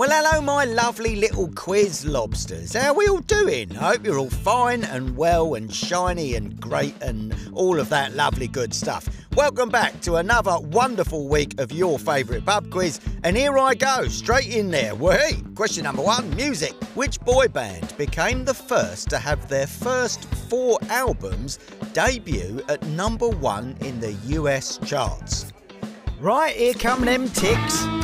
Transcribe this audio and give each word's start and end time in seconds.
Well, 0.00 0.08
hello, 0.10 0.40
my 0.40 0.64
lovely 0.64 1.14
little 1.14 1.52
quiz 1.54 2.06
lobsters. 2.06 2.72
How 2.72 2.92
are 2.92 2.94
we 2.94 3.06
all 3.06 3.18
doing? 3.18 3.76
I 3.76 3.90
hope 3.90 4.06
you're 4.06 4.18
all 4.18 4.30
fine 4.30 4.82
and 4.82 5.14
well 5.14 5.56
and 5.56 5.70
shiny 5.70 6.36
and 6.36 6.58
great 6.58 6.94
and 7.02 7.34
all 7.52 7.78
of 7.78 7.90
that 7.90 8.14
lovely 8.14 8.48
good 8.48 8.72
stuff. 8.72 9.06
Welcome 9.36 9.68
back 9.68 10.00
to 10.00 10.16
another 10.16 10.58
wonderful 10.58 11.28
week 11.28 11.60
of 11.60 11.70
your 11.70 11.98
favourite 11.98 12.46
pub 12.46 12.70
quiz. 12.70 12.98
And 13.24 13.36
here 13.36 13.58
I 13.58 13.74
go, 13.74 14.08
straight 14.08 14.46
in 14.46 14.70
there. 14.70 14.94
Wait, 14.94 15.42
question 15.54 15.84
number 15.84 16.00
one 16.00 16.34
music. 16.34 16.72
Which 16.94 17.20
boy 17.20 17.48
band 17.48 17.94
became 17.98 18.46
the 18.46 18.54
first 18.54 19.10
to 19.10 19.18
have 19.18 19.50
their 19.50 19.66
first 19.66 20.24
four 20.48 20.78
albums 20.88 21.58
debut 21.92 22.62
at 22.70 22.82
number 22.86 23.28
one 23.28 23.76
in 23.82 24.00
the 24.00 24.12
US 24.38 24.78
charts? 24.78 25.52
Right, 26.20 26.56
here 26.56 26.72
come 26.72 27.04
them 27.04 27.28
ticks. 27.28 27.99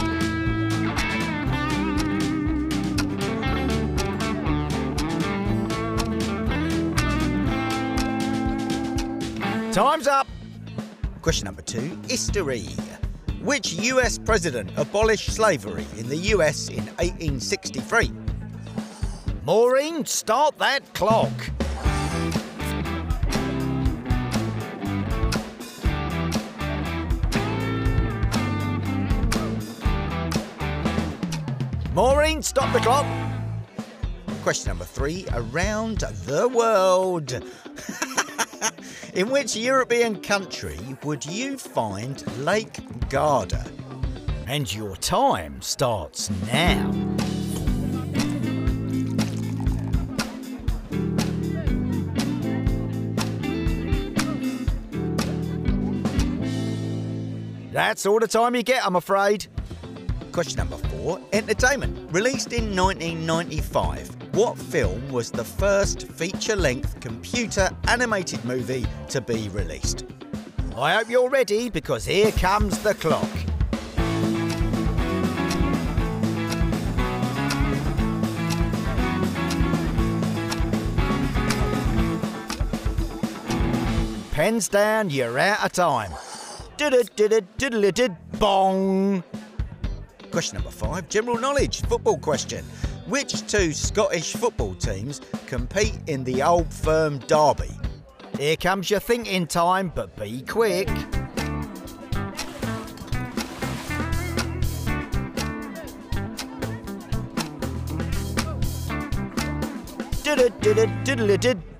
Time's 9.77 10.09
up. 10.09 10.27
Question 11.21 11.45
number 11.45 11.61
two 11.61 12.01
history. 12.09 12.63
Which 13.43 13.75
US 13.75 14.17
president 14.17 14.71
abolished 14.79 15.31
slavery 15.35 15.85
in 15.99 16.09
the 16.09 16.17
US 16.33 16.71
in 16.71 16.87
1863? 16.97 18.11
Maureen, 19.45 20.07
start 20.07 20.57
that 20.57 20.81
clock. 20.95 21.31
Maureen, 31.93 32.43
stop 32.43 32.73
the 32.73 32.81
clock. 32.81 33.05
Question 34.43 34.71
number 34.71 34.87
three 34.87 35.27
around 35.35 35.99
the 35.99 36.49
world. 36.49 37.43
In 39.17 39.31
which 39.31 39.57
European 39.57 40.21
country 40.21 40.79
would 41.03 41.25
you 41.25 41.57
find 41.57 42.23
Lake 42.45 42.81
Garda? 43.09 43.65
And 44.47 44.73
your 44.75 44.95
time 44.97 45.63
starts 45.63 46.29
now. 46.53 46.93
That's 57.73 58.05
all 58.05 58.21
the 58.21 58.29
time 58.29 58.55
you 58.55 58.63
get, 58.63 58.85
I'm 58.85 58.97
afraid. 58.97 59.47
Question 60.33 60.59
number 60.59 60.77
four 60.89 61.23
Entertainment. 61.33 62.13
Released 62.13 62.53
in 62.53 62.77
1995, 62.77 64.16
what 64.37 64.59
film 64.59 65.11
was 65.11 65.31
the 65.31 65.43
first 65.43 66.09
feature 66.09 66.55
length 66.55 67.01
computer 67.01 67.71
animated 67.89 68.45
movie 68.45 68.85
to 69.09 69.19
be 69.19 69.49
released? 69.49 70.05
I 70.77 70.93
hope 70.93 71.09
you're 71.09 71.31
ready 71.31 71.71
because 71.71 72.05
here 72.05 72.31
comes 72.33 72.79
the 72.81 72.93
clock. 72.93 73.27
Pens 84.33 84.69
down, 84.69 85.09
you're 85.09 85.39
out 85.39 85.65
of 85.65 85.73
time. 85.73 86.13
Bong. 88.33 89.25
Question 90.31 90.57
number 90.57 90.71
five 90.71 91.09
general 91.09 91.39
knowledge 91.39 91.81
football 91.87 92.19
question. 92.19 92.63
Which 93.09 93.47
two 93.47 93.73
Scottish 93.73 94.33
football 94.33 94.75
teams 94.75 95.21
compete 95.47 95.97
in 96.09 96.25
the 96.25 96.43
Old 96.43 96.73
Firm 96.75 97.19
Derby? 97.21 97.71
Here 98.37 98.57
comes 98.57 98.91
your 98.91 98.99
thinking 98.99 99.47
time, 99.47 99.93
but 99.95 100.17
be 100.17 100.43
quick. 100.43 100.89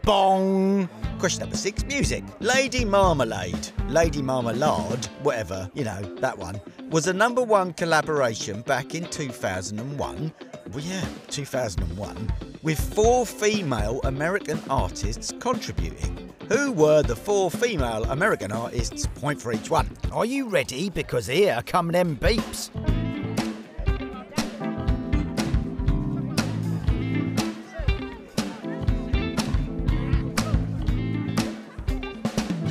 Bong. 0.07 0.89
Question 1.19 1.41
number 1.41 1.57
six 1.57 1.85
music. 1.85 2.23
Lady 2.39 2.85
Marmalade, 2.85 3.73
Lady 3.89 4.23
Marmalade, 4.23 5.05
whatever, 5.25 5.69
you 5.75 5.83
know, 5.83 6.01
that 6.21 6.39
one, 6.39 6.61
was 6.91 7.09
a 7.09 7.13
number 7.13 7.43
one 7.43 7.73
collaboration 7.73 8.61
back 8.63 8.95
in 8.95 9.05
2001. 9.11 10.33
Well, 10.71 10.81
yeah, 10.81 11.05
2001, 11.27 12.33
with 12.63 12.79
four 12.95 13.27
female 13.27 14.01
American 14.05 14.61
artists 14.71 15.33
contributing. 15.41 16.33
Who 16.51 16.71
were 16.71 17.03
the 17.03 17.17
four 17.17 17.51
female 17.51 18.05
American 18.05 18.53
artists? 18.53 19.09
Point 19.17 19.43
for 19.43 19.53
each 19.53 19.71
one. 19.71 19.91
Are 20.13 20.25
you 20.25 20.49
ready? 20.49 20.89
Because 20.89 21.27
here 21.27 21.61
come 21.67 21.89
them 21.89 22.17
beeps. 22.17 22.71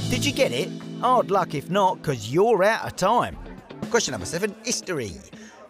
Did 0.09 0.23
you 0.23 0.31
get 0.31 0.51
it? 0.51 0.69
Hard 1.01 1.31
luck 1.31 1.55
if 1.55 1.69
not, 1.69 2.01
because 2.01 2.31
you're 2.31 2.63
out 2.63 2.85
of 2.85 2.95
time. 2.95 3.37
Question 3.89 4.11
number 4.11 4.25
seven 4.25 4.55
History. 4.63 5.11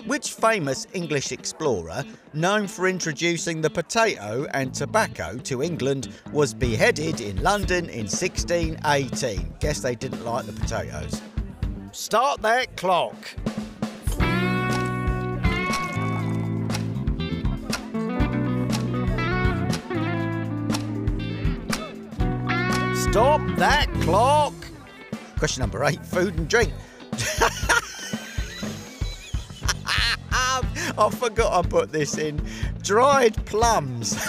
Which 0.06 0.34
famous 0.34 0.86
English 0.94 1.32
explorer, 1.32 2.04
known 2.34 2.68
for 2.68 2.88
introducing 2.88 3.62
the 3.62 3.70
potato 3.70 4.46
and 4.54 4.74
tobacco 4.74 5.38
to 5.38 5.64
England, 5.64 6.10
was 6.32 6.54
beheaded 6.54 7.22
in 7.22 7.42
London 7.42 7.86
in 7.90 8.06
1618? 8.08 9.56
Guess 9.60 9.80
they 9.80 9.96
didn't 9.96 10.24
like 10.26 10.46
the 10.46 10.54
potatoes. 10.54 11.22
Start 11.92 12.42
that 12.42 12.76
clock. 12.76 13.16
Stop 23.16 23.40
that 23.56 23.88
clock. 24.02 24.54
Question 25.38 25.62
number 25.62 25.86
eight 25.86 26.06
food 26.06 26.38
and 26.38 26.50
drink. 26.50 26.74
I 30.34 31.10
forgot 31.12 31.54
I 31.54 31.66
put 31.66 31.94
this 31.94 32.18
in. 32.18 32.46
Dried 32.82 33.46
plums 33.46 34.18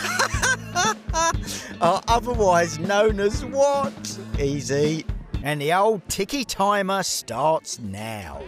are 1.81 2.01
otherwise 2.07 2.79
known 2.79 3.19
as 3.19 3.45
what? 3.45 4.21
Easy. 4.39 5.05
And 5.43 5.61
the 5.61 5.73
old 5.73 6.09
ticky 6.09 6.45
timer 6.45 7.03
starts 7.03 7.81
now. 7.81 8.41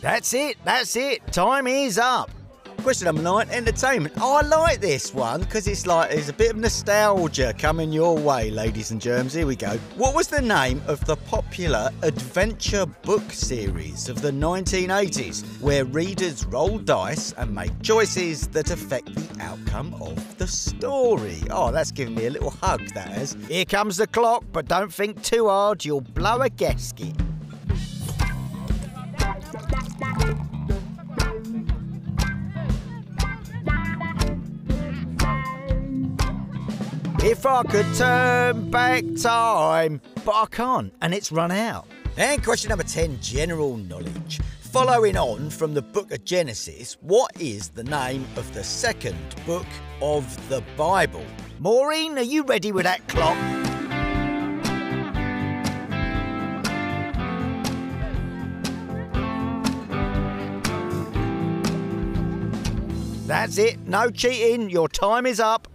That's 0.00 0.32
it, 0.32 0.56
that's 0.64 0.96
it. 0.96 1.26
Time 1.30 1.66
is 1.66 1.98
up. 1.98 2.30
Question 2.78 3.04
number 3.04 3.20
nine, 3.20 3.50
entertainment. 3.50 4.14
Oh, 4.18 4.36
I 4.36 4.40
like 4.40 4.80
this 4.80 5.12
one 5.12 5.40
because 5.40 5.68
it's 5.68 5.86
like 5.86 6.10
there's 6.10 6.30
a 6.30 6.32
bit 6.32 6.52
of 6.52 6.56
nostalgia 6.56 7.52
coming 7.58 7.92
your 7.92 8.16
way, 8.16 8.50
ladies 8.50 8.90
and 8.90 8.98
germs. 8.98 9.34
Here 9.34 9.46
we 9.46 9.56
go. 9.56 9.76
What 9.96 10.14
was 10.14 10.28
the 10.28 10.40
name 10.40 10.80
of 10.86 11.04
the 11.04 11.16
popular 11.16 11.90
adventure 12.00 12.86
book 12.86 13.30
series 13.30 14.08
of 14.08 14.22
the 14.22 14.30
1980s 14.30 15.60
where 15.60 15.84
readers 15.84 16.46
roll 16.46 16.78
dice 16.78 17.32
and 17.32 17.54
make 17.54 17.82
choices 17.82 18.48
that 18.48 18.70
affect 18.70 19.14
the 19.14 19.42
outcome 19.42 19.94
of 20.00 20.38
the 20.38 20.46
story? 20.46 21.42
Oh, 21.50 21.70
that's 21.70 21.92
giving 21.92 22.14
me 22.14 22.24
a 22.24 22.30
little 22.30 22.50
hug, 22.50 22.80
that 22.94 23.18
is. 23.18 23.36
Here 23.48 23.66
comes 23.66 23.98
the 23.98 24.06
clock, 24.06 24.44
but 24.52 24.66
don't 24.66 24.92
think 24.92 25.22
too 25.22 25.48
hard, 25.48 25.84
you'll 25.84 26.00
blow 26.00 26.40
a 26.40 26.48
gasket. 26.48 27.14
If 37.22 37.44
I 37.44 37.62
could 37.64 37.84
turn 37.96 38.70
back 38.70 39.04
time, 39.20 40.00
but 40.24 40.32
I 40.32 40.46
can't, 40.46 40.90
and 41.02 41.12
it's 41.12 41.30
run 41.30 41.50
out. 41.50 41.86
And 42.16 42.42
question 42.42 42.70
number 42.70 42.82
10 42.82 43.20
general 43.20 43.76
knowledge. 43.76 44.40
Following 44.62 45.18
on 45.18 45.50
from 45.50 45.74
the 45.74 45.82
book 45.82 46.12
of 46.12 46.24
Genesis, 46.24 46.96
what 47.02 47.30
is 47.38 47.68
the 47.68 47.84
name 47.84 48.24
of 48.36 48.50
the 48.54 48.64
second 48.64 49.18
book 49.44 49.66
of 50.00 50.48
the 50.48 50.64
Bible? 50.78 51.26
Maureen, 51.58 52.16
are 52.16 52.22
you 52.22 52.42
ready 52.42 52.72
with 52.72 52.84
that 52.84 53.06
clock? 53.06 53.36
That's 63.26 63.58
it, 63.58 63.78
no 63.86 64.08
cheating, 64.10 64.70
your 64.70 64.88
time 64.88 65.26
is 65.26 65.38
up. 65.38 65.68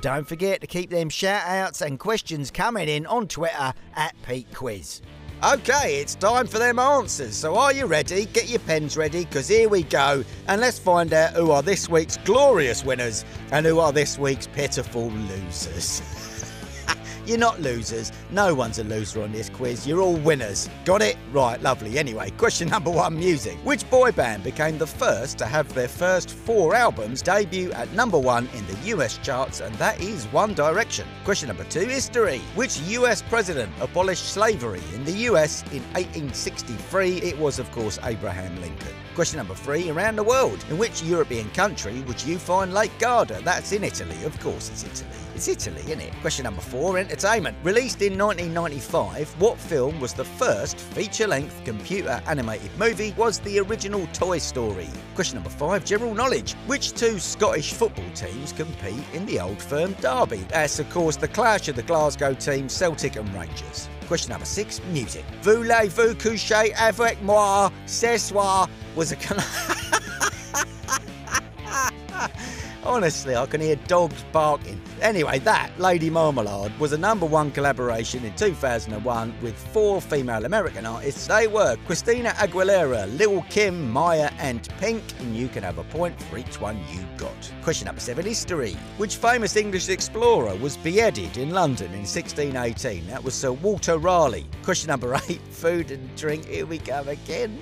Don't 0.00 0.26
forget 0.26 0.60
to 0.60 0.66
keep 0.66 0.90
them 0.90 1.08
shout 1.08 1.46
outs 1.46 1.80
and 1.80 1.98
questions 1.98 2.50
coming 2.50 2.88
in 2.88 3.06
on 3.06 3.28
Twitter 3.28 3.72
at 3.94 4.14
Pete 4.22 4.52
Quiz. 4.54 5.02
Okay, 5.44 6.00
it's 6.00 6.14
time 6.14 6.46
for 6.46 6.58
them 6.58 6.78
answers. 6.78 7.34
So 7.34 7.56
are 7.56 7.72
you 7.72 7.86
ready? 7.86 8.24
Get 8.26 8.48
your 8.48 8.58
pens 8.60 8.96
ready 8.96 9.24
because 9.24 9.48
here 9.48 9.68
we 9.68 9.82
go. 9.82 10.24
And 10.48 10.60
let's 10.60 10.78
find 10.78 11.12
out 11.12 11.34
who 11.34 11.50
are 11.50 11.62
this 11.62 11.88
week's 11.88 12.16
glorious 12.18 12.84
winners 12.84 13.24
and 13.52 13.66
who 13.66 13.78
are 13.78 13.92
this 13.92 14.18
week's 14.18 14.46
pitiful 14.46 15.10
losers. 15.10 16.00
You're 17.26 17.38
not 17.38 17.60
losers. 17.60 18.12
No 18.30 18.54
one's 18.54 18.78
a 18.78 18.84
loser 18.84 19.20
on 19.20 19.32
this 19.32 19.50
quiz. 19.50 19.84
You're 19.84 20.00
all 20.00 20.14
winners. 20.14 20.70
Got 20.84 21.02
it? 21.02 21.16
Right, 21.32 21.60
lovely. 21.60 21.98
Anyway, 21.98 22.30
question 22.38 22.68
number 22.68 22.90
one 22.90 23.16
music. 23.18 23.58
Which 23.64 23.88
boy 23.90 24.12
band 24.12 24.44
became 24.44 24.78
the 24.78 24.86
first 24.86 25.36
to 25.38 25.46
have 25.46 25.74
their 25.74 25.88
first 25.88 26.30
four 26.30 26.76
albums 26.76 27.22
debut 27.22 27.72
at 27.72 27.92
number 27.94 28.18
one 28.18 28.48
in 28.54 28.64
the 28.68 28.78
US 28.94 29.18
charts? 29.18 29.58
And 29.58 29.74
that 29.74 30.00
is 30.00 30.26
One 30.26 30.54
Direction. 30.54 31.08
Question 31.24 31.48
number 31.48 31.64
two 31.64 31.86
history. 31.86 32.38
Which 32.54 32.78
US 32.82 33.22
president 33.22 33.72
abolished 33.80 34.28
slavery 34.28 34.82
in 34.94 35.04
the 35.04 35.26
US 35.30 35.62
in 35.72 35.82
1863? 35.94 37.22
It 37.22 37.36
was, 37.38 37.58
of 37.58 37.68
course, 37.72 37.98
Abraham 38.04 38.60
Lincoln. 38.60 38.94
Question 39.16 39.38
number 39.38 39.54
three 39.54 39.90
around 39.90 40.14
the 40.16 40.22
world. 40.22 40.64
In 40.70 40.78
which 40.78 41.02
European 41.02 41.50
country 41.50 42.02
would 42.02 42.22
you 42.22 42.38
find 42.38 42.72
Lake 42.72 42.96
Garda? 42.98 43.40
That's 43.42 43.72
in 43.72 43.82
Italy. 43.82 44.22
Of 44.24 44.38
course, 44.40 44.68
it's 44.68 44.84
Italy. 44.84 45.10
It's 45.34 45.48
Italy, 45.48 45.80
isn't 45.86 46.00
it? 46.00 46.12
Question 46.20 46.44
number 46.44 46.60
four 46.60 46.98
entertainment. 47.16 47.56
Released 47.62 48.02
in 48.02 48.18
1995, 48.18 49.30
what 49.40 49.58
film 49.58 49.98
was 50.00 50.12
the 50.12 50.24
first 50.24 50.78
feature 50.78 51.26
length 51.26 51.62
computer 51.64 52.20
animated 52.26 52.70
movie? 52.78 53.14
Was 53.16 53.38
the 53.40 53.58
original 53.60 54.06
Toy 54.12 54.36
Story? 54.38 54.88
Question 55.14 55.36
number 55.36 55.48
five 55.50 55.84
general 55.84 56.14
knowledge. 56.14 56.52
Which 56.66 56.92
two 56.92 57.18
Scottish 57.18 57.72
football 57.72 58.10
teams 58.14 58.52
compete 58.52 59.04
in 59.14 59.24
the 59.24 59.40
Old 59.40 59.62
Firm 59.62 59.92
Derby? 59.94 60.44
That's, 60.48 60.78
of 60.78 60.90
course, 60.90 61.16
the 61.16 61.28
clash 61.28 61.68
of 61.68 61.76
the 61.76 61.82
Glasgow 61.82 62.34
teams, 62.34 62.74
Celtic 62.74 63.16
and 63.16 63.32
Rangers. 63.34 63.88
Question 64.06 64.32
number 64.32 64.46
six, 64.46 64.82
music. 64.92 65.24
Voulez-vous 65.42 66.14
coucher 66.16 66.72
avec 66.78 67.20
moi 67.22 67.70
ce 67.86 68.18
soir 68.18 68.68
was 68.94 69.10
a. 69.12 69.16
can? 69.16 69.38
Honestly, 72.84 73.34
I 73.34 73.46
can 73.46 73.60
hear 73.60 73.76
dogs 73.88 74.22
barking. 74.32 74.75
Anyway, 75.02 75.38
that, 75.40 75.70
Lady 75.78 76.08
Marmalade, 76.08 76.72
was 76.78 76.92
a 76.92 76.98
number 76.98 77.26
one 77.26 77.50
collaboration 77.50 78.24
in 78.24 78.34
2001 78.34 79.34
with 79.42 79.54
four 79.72 80.00
female 80.00 80.44
American 80.44 80.86
artists. 80.86 81.26
They 81.26 81.46
were 81.46 81.76
Christina 81.86 82.30
Aguilera, 82.30 83.06
Lil 83.18 83.42
Kim, 83.50 83.92
Mya, 83.92 84.32
and 84.38 84.68
Pink, 84.78 85.02
and 85.20 85.36
you 85.36 85.48
can 85.48 85.62
have 85.62 85.78
a 85.78 85.84
point 85.84 86.20
for 86.24 86.38
each 86.38 86.60
one 86.60 86.78
you 86.90 87.04
got. 87.18 87.52
Question 87.62 87.86
number 87.86 88.00
seven 88.00 88.24
history. 88.24 88.72
Which 88.96 89.16
famous 89.16 89.56
English 89.56 89.88
explorer 89.88 90.54
was 90.56 90.76
beheaded 90.78 91.36
in 91.36 91.50
London 91.50 91.92
in 91.92 92.00
1618? 92.06 93.06
That 93.08 93.22
was 93.22 93.34
Sir 93.34 93.52
Walter 93.52 93.98
Raleigh. 93.98 94.46
Question 94.62 94.88
number 94.88 95.14
eight 95.28 95.42
food 95.50 95.90
and 95.90 96.14
drink. 96.16 96.46
Here 96.46 96.66
we 96.66 96.78
go 96.78 97.02
again. 97.02 97.58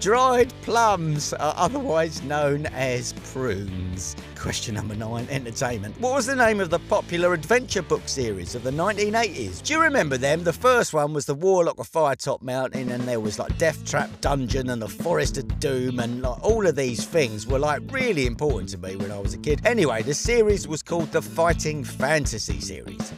Dried 0.00 0.50
plums 0.62 1.34
are 1.34 1.52
otherwise 1.58 2.22
known 2.22 2.64
as 2.68 3.12
prunes. 3.22 4.16
Question 4.34 4.76
number 4.76 4.94
nine 4.94 5.28
entertainment. 5.28 5.94
What 6.00 6.14
was 6.14 6.24
the 6.24 6.34
name 6.34 6.58
of 6.58 6.70
the 6.70 6.78
popular 6.78 7.34
adventure 7.34 7.82
book 7.82 8.00
series 8.06 8.54
of 8.54 8.62
the 8.62 8.70
1980s? 8.70 9.62
Do 9.62 9.74
you 9.74 9.82
remember 9.82 10.16
them? 10.16 10.42
The 10.42 10.54
first 10.54 10.94
one 10.94 11.12
was 11.12 11.26
The 11.26 11.34
Warlock 11.34 11.78
of 11.78 11.90
Firetop 11.90 12.40
Mountain, 12.40 12.88
and 12.88 13.02
there 13.02 13.20
was 13.20 13.38
like 13.38 13.58
Death 13.58 13.84
Trap 13.84 14.08
Dungeon 14.22 14.70
and 14.70 14.80
The 14.80 14.88
Forest 14.88 15.36
of 15.36 15.60
Doom, 15.60 16.00
and 16.00 16.22
like 16.22 16.42
all 16.42 16.66
of 16.66 16.76
these 16.76 17.04
things 17.04 17.46
were 17.46 17.58
like 17.58 17.82
really 17.92 18.24
important 18.24 18.70
to 18.70 18.78
me 18.78 18.96
when 18.96 19.12
I 19.12 19.18
was 19.18 19.34
a 19.34 19.38
kid. 19.38 19.60
Anyway, 19.66 20.02
the 20.02 20.14
series 20.14 20.66
was 20.66 20.82
called 20.82 21.12
the 21.12 21.20
Fighting 21.20 21.84
Fantasy 21.84 22.58
series. 22.58 23.12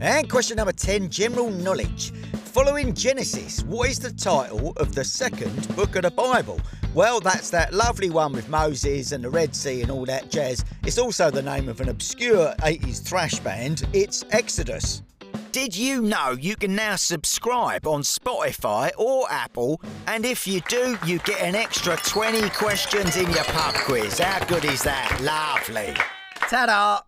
And 0.00 0.28
question 0.28 0.56
number 0.56 0.72
10 0.72 1.10
general 1.10 1.50
knowledge. 1.50 2.12
Following 2.54 2.94
Genesis, 2.94 3.64
what 3.64 3.90
is 3.90 3.98
the 3.98 4.12
title 4.12 4.74
of 4.76 4.94
the 4.94 5.02
second 5.02 5.66
book 5.74 5.96
of 5.96 6.02
the 6.02 6.10
Bible? 6.12 6.60
Well, 6.94 7.18
that's 7.18 7.50
that 7.50 7.74
lovely 7.74 8.10
one 8.10 8.32
with 8.32 8.48
Moses 8.48 9.10
and 9.10 9.24
the 9.24 9.28
Red 9.28 9.56
Sea 9.56 9.82
and 9.82 9.90
all 9.90 10.04
that 10.04 10.30
jazz. 10.30 10.64
It's 10.84 10.96
also 10.96 11.32
the 11.32 11.42
name 11.42 11.68
of 11.68 11.80
an 11.80 11.88
obscure 11.88 12.54
80s 12.60 13.02
thrash 13.02 13.40
band. 13.40 13.88
It's 13.92 14.24
Exodus. 14.30 15.02
Did 15.50 15.76
you 15.76 16.00
know 16.00 16.36
you 16.38 16.54
can 16.54 16.76
now 16.76 16.94
subscribe 16.94 17.88
on 17.88 18.02
Spotify 18.02 18.92
or 18.96 19.26
Apple? 19.32 19.80
And 20.06 20.24
if 20.24 20.46
you 20.46 20.60
do, 20.68 20.96
you 21.04 21.18
get 21.18 21.40
an 21.40 21.56
extra 21.56 21.96
20 21.96 22.50
questions 22.50 23.16
in 23.16 23.28
your 23.32 23.44
pub 23.46 23.74
quiz. 23.74 24.20
How 24.20 24.44
good 24.44 24.64
is 24.64 24.84
that? 24.84 25.20
Lovely. 25.20 25.92
Ta 26.48 26.66
da! 26.66 27.04